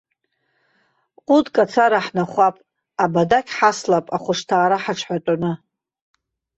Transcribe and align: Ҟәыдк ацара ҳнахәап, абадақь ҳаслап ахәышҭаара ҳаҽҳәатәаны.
Ҟәыдк 1.25 1.55
ацара 1.63 1.99
ҳнахәап, 2.05 2.55
абадақь 3.03 3.51
ҳаслап 3.57 4.05
ахәышҭаара 4.15 4.77
ҳаҽҳәатәаны. 4.83 5.51